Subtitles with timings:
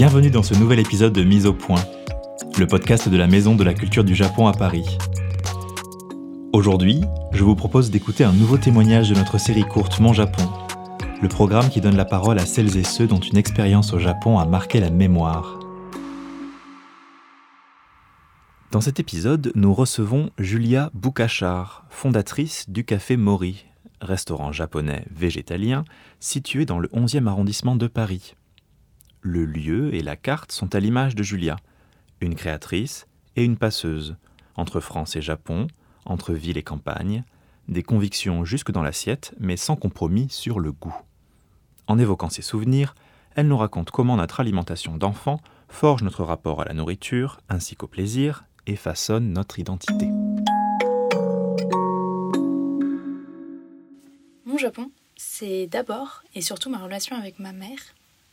[0.00, 1.84] Bienvenue dans ce nouvel épisode de Mise au point,
[2.58, 4.96] le podcast de la Maison de la Culture du Japon à Paris.
[6.54, 7.02] Aujourd'hui,
[7.32, 10.48] je vous propose d'écouter un nouveau témoignage de notre série courte Mon Japon,
[11.20, 14.38] le programme qui donne la parole à celles et ceux dont une expérience au Japon
[14.38, 15.60] a marqué la mémoire.
[18.70, 23.66] Dans cet épisode, nous recevons Julia Boukachar, fondatrice du Café Mori,
[24.00, 25.84] restaurant japonais végétalien
[26.20, 28.34] situé dans le 11e arrondissement de Paris.
[29.22, 31.56] Le lieu et la carte sont à l'image de Julia,
[32.22, 33.06] une créatrice
[33.36, 34.16] et une passeuse,
[34.56, 35.66] entre France et Japon,
[36.06, 37.24] entre ville et campagne,
[37.68, 40.96] des convictions jusque dans l'assiette, mais sans compromis sur le goût.
[41.86, 42.94] En évoquant ses souvenirs,
[43.36, 47.88] elle nous raconte comment notre alimentation d'enfant forge notre rapport à la nourriture ainsi qu'au
[47.88, 50.06] plaisir et façonne notre identité.
[54.46, 57.80] Mon Japon, c'est d'abord et surtout ma relation avec ma mère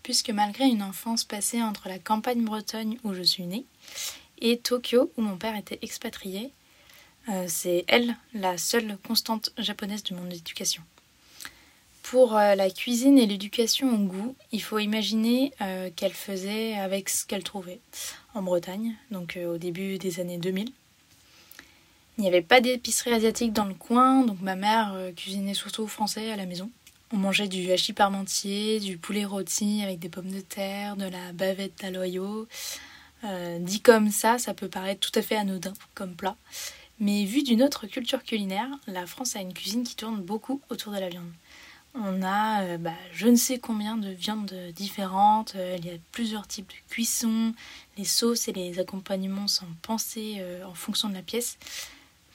[0.08, 3.66] puisque malgré une enfance passée entre la campagne bretonne où je suis née
[4.40, 6.54] et Tokyo où mon père était expatrié,
[7.28, 10.82] euh, c'est elle la seule constante japonaise de mon éducation.
[12.04, 17.10] Pour euh, la cuisine et l'éducation au goût, il faut imaginer euh, qu'elle faisait avec
[17.10, 17.82] ce qu'elle trouvait
[18.34, 20.72] en Bretagne, donc au début des années 2000.
[22.18, 26.32] Il n'y avait pas d'épicerie asiatique dans le coin, donc ma mère cuisinait surtout français
[26.32, 26.72] à la maison.
[27.14, 31.32] On mangeait du hachis parmentier, du poulet rôti avec des pommes de terre, de la
[31.32, 32.48] bavette à loyaux.
[33.24, 36.36] Euh, dit comme ça, ça peut paraître tout à fait anodin comme plat.
[37.00, 40.92] Mais vu d'une autre culture culinaire, la France a une cuisine qui tourne beaucoup autour
[40.92, 41.32] de la viande.
[41.96, 45.98] On a euh, bah, je ne sais combien de viandes différentes, euh, il y a
[46.12, 47.54] plusieurs types de cuisson,
[47.98, 51.58] les sauces et les accompagnements sont pensés en fonction de la pièce.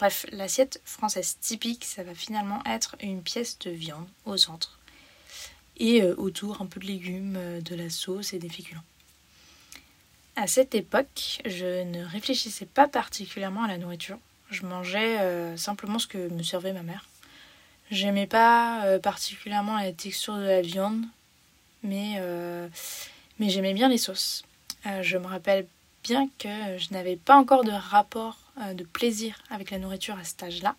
[0.02, 4.80] Bref, l'assiette française typique, ça va finalement être une pièce de viande au centre.
[5.76, 8.82] Et euh, autour, un peu de légumes, euh, de la sauce et des féculents.
[10.34, 14.18] À cette époque, je ne réfléchissais pas particulièrement à la nourriture.
[14.50, 17.06] Je mangeais euh, simplement ce que me servait ma mère.
[17.92, 21.04] J'aimais pas particulièrement la texture de la viande,
[21.84, 22.20] mais,
[23.38, 24.42] mais j'aimais bien les sauces.
[25.02, 25.66] je me rappelle
[26.02, 30.42] bien que je n'avais pas encore de rapport de plaisir avec la nourriture à cet
[30.42, 30.76] âge-là.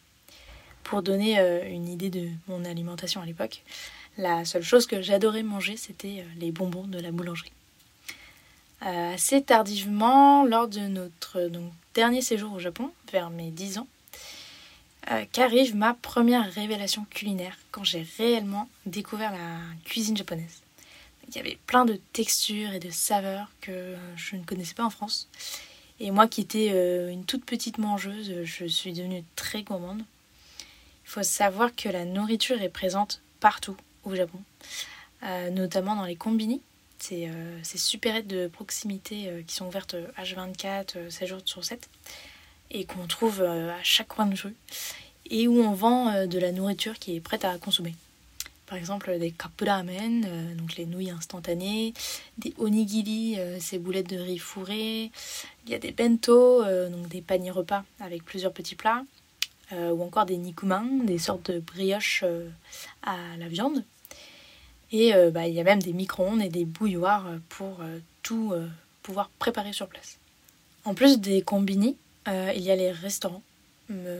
[0.83, 3.63] Pour donner euh, une idée de mon alimentation à l'époque,
[4.17, 7.51] la seule chose que j'adorais manger, c'était euh, les bonbons de la boulangerie.
[8.81, 13.87] assez tardivement, lors de notre donc, dernier séjour au Japon, vers mes 10 ans,
[15.33, 20.61] qu'arrive ma première révélation culinaire quand j'ai réellement découvert la cuisine japonaise.
[21.27, 24.89] Il y avait plein de textures et de saveurs que je ne connaissais pas en
[24.89, 25.27] France
[26.03, 30.01] et moi qui étais euh, une toute petite mangeuse, je suis devenue très gourmande.
[30.59, 34.39] Il faut savoir que la nourriture est présente partout au Japon,
[35.23, 36.61] euh, notamment dans les combini.
[36.99, 41.87] C'est euh, ces supérettes de proximité qui sont ouvertes H24, 7 jours sur 7,
[42.71, 44.55] et qu'on trouve à chaque coin de rue,
[45.29, 47.95] et où on vend de la nourriture qui est prête à consommer
[48.65, 51.93] par exemple des kapuramen, euh, donc les nouilles instantanées,
[52.37, 55.11] des onigiri, euh, ces boulettes de riz fourrées,
[55.65, 59.03] il y a des bento, euh, donc des paniers repas avec plusieurs petits plats,
[59.71, 62.23] ou encore des nikuman, des sortes de brioches
[63.01, 63.83] à la viande.
[64.91, 67.79] Et bah, il y a même des micro-ondes et des bouilloires pour
[68.21, 68.53] tout
[69.01, 70.19] pouvoir préparer sur place.
[70.85, 71.97] En plus des combini,
[72.27, 73.41] il y a les restaurants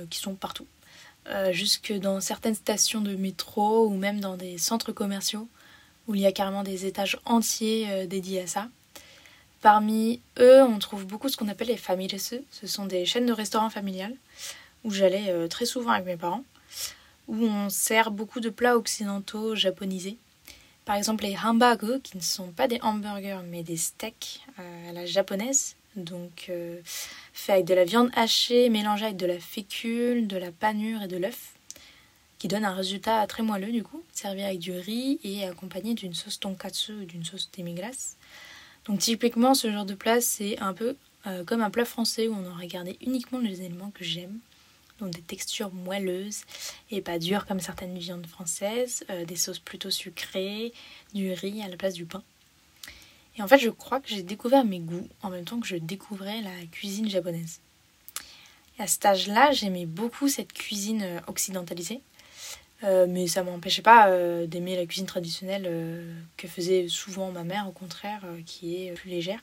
[0.10, 0.66] qui sont partout.
[1.30, 5.48] Euh, jusque dans certaines stations de métro ou même dans des centres commerciaux
[6.06, 8.68] où il y a carrément des étages entiers euh, dédiés à ça.
[9.62, 12.20] Parmi eux, on trouve beaucoup ce qu'on appelle les familles.
[12.20, 14.16] Ce sont des chaînes de restaurants familiales
[14.84, 16.44] où j'allais euh, très souvent avec mes parents,
[17.30, 20.18] où on sert beaucoup de plats occidentaux japonisés.
[20.84, 25.06] Par exemple, les hamburgers, qui ne sont pas des hamburgers mais des steaks à la
[25.06, 26.80] japonaise, donc euh,
[27.34, 31.08] fait avec de la viande hachée mélangée avec de la fécule, de la panure et
[31.08, 31.54] de l'œuf,
[32.40, 36.14] qui donne un résultat très moelleux du coup, servi avec du riz et accompagné d'une
[36.14, 38.18] sauce tonkatsu ou d'une sauce demi-glace.
[38.86, 40.96] Donc typiquement ce genre de plat c'est un peu
[41.26, 44.40] euh, comme un plat français où on aurait gardé uniquement les éléments que j'aime,
[45.00, 46.42] donc des textures moelleuses
[46.92, 50.74] et pas dures comme certaines viandes françaises, euh, des sauces plutôt sucrées,
[51.14, 52.24] du riz à la place du pain.
[53.38, 55.76] Et en fait, je crois que j'ai découvert mes goûts en même temps que je
[55.76, 57.60] découvrais la cuisine japonaise.
[58.78, 62.02] Et à cet âge-là, j'aimais beaucoup cette cuisine euh, occidentalisée.
[62.84, 66.06] Euh, mais ça ne m'empêchait pas euh, d'aimer la cuisine traditionnelle
[66.38, 69.40] que faisait souvent ma mère, au contraire, qui est plus légère.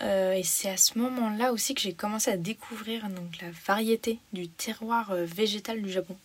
[0.00, 4.48] et c'est à ce moment-là aussi que j'ai commencé à découvrir donc, la variété du
[4.48, 6.16] terroir végétal du Japon.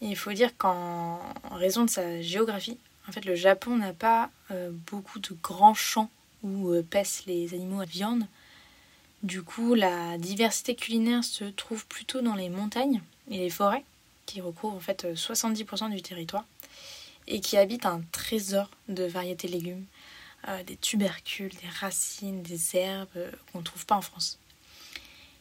[0.00, 1.20] Et il faut dire qu'en
[1.52, 2.76] raison de sa géographie,
[3.08, 6.10] En fait, le Japon n'a pas euh, beaucoup de grands champs
[6.42, 8.26] où euh, paissent les animaux à viande.
[9.22, 13.84] Du coup, la diversité culinaire se trouve plutôt dans les montagnes et les forêts,
[14.26, 16.44] qui recouvrent en fait 70% du territoire,
[17.26, 19.84] et qui habitent un trésor de variétés de légumes,
[20.66, 23.08] des tubercules, des racines, des herbes
[23.52, 24.38] qu'on ne trouve pas en France.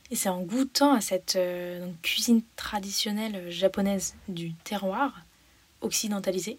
[0.10, 5.22] Et c'est en goûtant à cette euh, cuisine traditionnelle japonaise du terroir,
[5.82, 6.58] occidentalisée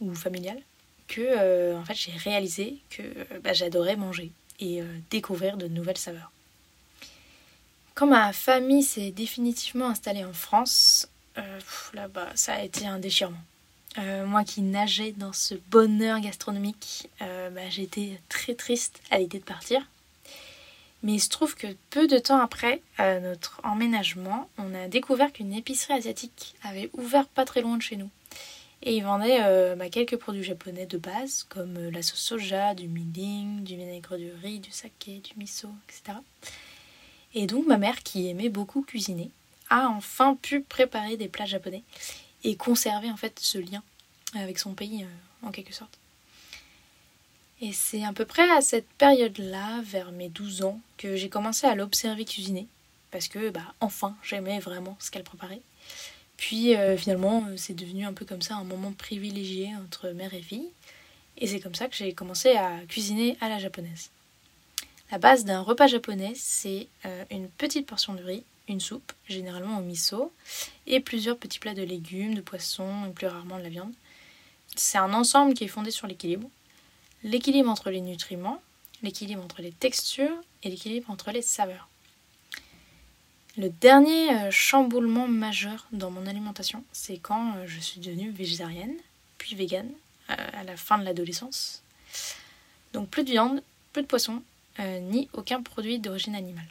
[0.00, 0.60] ou familiale,
[1.06, 4.30] que euh, en fait, j'ai réalisé que euh, bah, j'adorais manger
[4.60, 6.32] et découvrir de nouvelles saveurs.
[7.94, 11.08] Quand ma famille s'est définitivement installée en France,
[11.94, 13.38] là-bas, ça a été un déchirement.
[14.26, 19.80] moi qui nageais dans ce bonheur gastronomique, bah, j'étais très triste à l'idée de partir.
[21.04, 25.52] Mais il se trouve que peu de temps après notre emménagement, on a découvert qu'une
[25.52, 28.10] épicerie asiatique avait ouvert pas très loin de chez nous.
[28.82, 32.74] Et ils vendaient euh, bah, quelques produits japonais de base, comme euh, la sauce soja,
[32.74, 36.18] du milling, du vinaigre de riz, du saké, du miso, etc.
[37.34, 39.30] Et donc ma mère, qui aimait beaucoup cuisiner,
[39.68, 41.82] a enfin pu préparer des plats japonais
[42.44, 43.82] et conserver en fait ce lien
[44.34, 45.98] avec son pays euh, en quelque sorte.
[47.60, 51.66] Et c'est à peu près à cette période-là, vers mes 12 ans, que j'ai commencé
[51.66, 52.68] à l'observer cuisiner.
[53.10, 55.62] Parce que, bah, enfin, j'aimais vraiment ce qu'elle préparait.
[56.38, 60.32] Puis euh, finalement, euh, c'est devenu un peu comme ça un moment privilégié entre mère
[60.32, 60.70] et fille.
[61.36, 64.10] Et c'est comme ça que j'ai commencé à cuisiner à la japonaise.
[65.12, 69.78] La base d'un repas japonais, c'est euh, une petite portion de riz, une soupe, généralement
[69.78, 70.32] au miso,
[70.86, 73.92] et plusieurs petits plats de légumes, de poissons et plus rarement de la viande.
[74.74, 76.48] C'est un ensemble qui est fondé sur l'équilibre
[77.24, 78.60] l'équilibre entre les nutriments,
[79.02, 81.88] l'équilibre entre les textures et l'équilibre entre les saveurs.
[83.58, 88.94] Le dernier euh, chamboulement majeur dans mon alimentation, c'est quand euh, je suis devenue végétarienne,
[89.36, 89.90] puis végane,
[90.30, 91.82] euh, à la fin de l'adolescence.
[92.92, 93.60] Donc plus de viande,
[93.92, 94.42] plus de poisson,
[94.78, 96.68] ni aucun produit d'origine animale.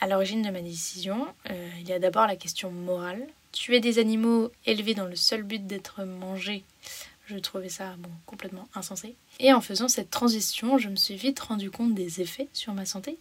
[0.00, 3.26] À l'origine de ma décision, il y a d'abord la question morale.
[3.52, 6.64] Tuer des animaux élevés dans le seul but d'être mangés
[7.26, 7.96] je trouvais ça
[8.26, 9.14] complètement insensé.
[9.40, 12.84] Et en faisant cette transition, je me suis vite rendu compte des effets sur ma
[12.84, 13.18] santé.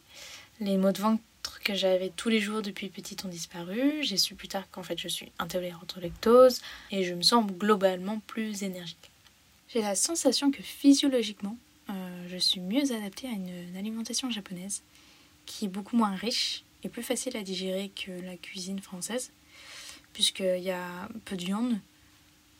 [0.59, 1.21] Les maux de ventre
[1.63, 4.03] que j'avais tous les jours depuis petite ont disparu.
[4.03, 6.61] J'ai su plus tard qu'en fait je suis intolérante au lactose
[6.91, 9.11] et je me sens globalement plus énergique.
[9.69, 11.57] J'ai la sensation que physiologiquement,
[11.89, 14.83] euh, je suis mieux adaptée à une alimentation japonaise
[15.45, 19.31] qui est beaucoup moins riche et plus facile à digérer que la cuisine française,
[20.13, 21.79] puisqu'il y a peu de viande,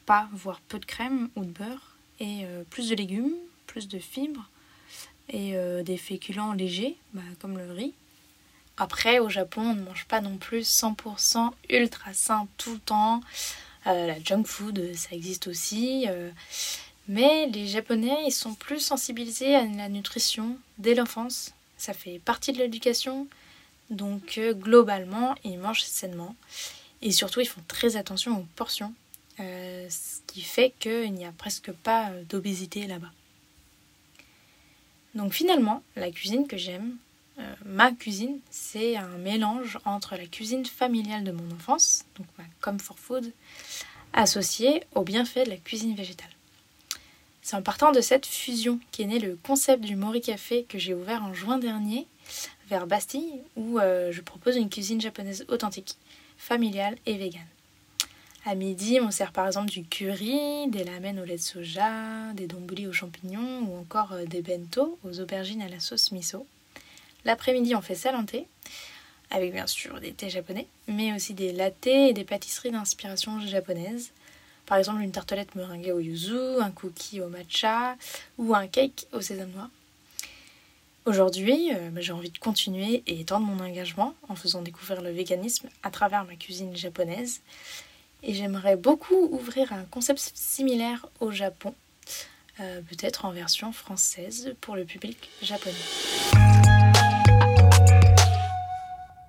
[0.05, 3.33] pas, voire peu de crème ou de beurre, et euh, plus de légumes,
[3.67, 4.49] plus de fibres,
[5.29, 7.93] et euh, des féculents légers, bah, comme le riz.
[8.77, 13.21] Après, au Japon, on ne mange pas non plus 100% ultra sain tout le temps.
[13.87, 16.07] Euh, la junk food, ça existe aussi.
[17.07, 21.53] mais les Japonais, ils sont plus sensibilisés à la nutrition dès l'enfance.
[21.77, 23.27] Ça fait partie de l'éducation.
[23.89, 26.35] Donc, globalement, ils mangent sainement.
[27.01, 28.93] Et surtout, ils font très attention aux portions.
[29.39, 33.11] Euh, ce qui fait qu'il n'y a presque pas euh, d'obésité là-bas.
[35.15, 36.97] Donc finalement, la cuisine que j'aime,
[37.39, 42.43] euh, ma cuisine, c'est un mélange entre la cuisine familiale de mon enfance, donc ma
[42.61, 43.31] comfort food,
[44.13, 46.29] associée au bienfait de la cuisine végétale.
[47.41, 50.93] C'est en partant de cette fusion qu'est né le concept du Mori Café que j'ai
[50.93, 52.07] ouvert en juin dernier
[52.69, 55.97] vers Bastille, où je propose une cuisine japonaise authentique,
[56.37, 57.45] familiale et végane.
[58.45, 62.45] À midi, on sert par exemple du curry, des lamens au lait de soja, des
[62.45, 66.45] donburi aux champignons ou encore euh, des bento aux aubergines à la sauce miso.
[67.25, 68.47] L'après-midi, on fait salanté,
[69.31, 74.11] avec bien sûr des thés japonais, mais aussi des lattés et des pâtisseries d'inspiration japonaise.
[74.65, 77.95] Par exemple, une tartelette meringuée au yuzu, un cookie au matcha
[78.37, 79.69] ou un cake au sésame noir.
[81.05, 85.11] Aujourd'hui, euh, bah, j'ai envie de continuer et étendre mon engagement en faisant découvrir le
[85.11, 87.41] véganisme à travers ma cuisine japonaise
[88.23, 91.75] et j'aimerais beaucoup ouvrir un concept similaire au Japon,
[92.61, 95.75] euh, peut-être en version française pour le public japonais.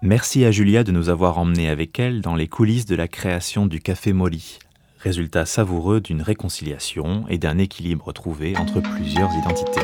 [0.07, 3.65] Merci à Julia de nous avoir emmenés avec elle dans les coulisses de la création
[3.65, 4.59] du Café Moli,
[4.99, 9.81] résultat savoureux d'une réconciliation et d'un équilibre trouvé entre plusieurs identités.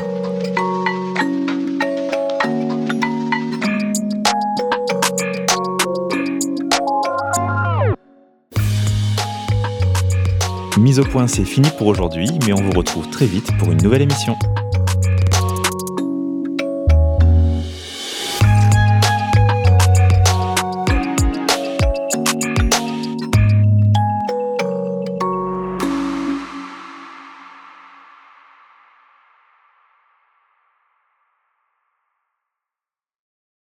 [10.77, 13.81] Mise au point, c'est fini pour aujourd'hui, mais on vous retrouve très vite pour une
[13.81, 14.37] nouvelle émission.